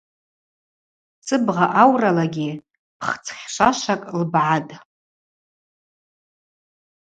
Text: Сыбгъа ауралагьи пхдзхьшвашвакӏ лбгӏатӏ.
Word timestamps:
Сыбгъа 1.25 1.65
ауралагьи 1.81 2.49
пхдзхьшвашвакӏ 2.99 4.07
лбгӏатӏ. 4.19 4.73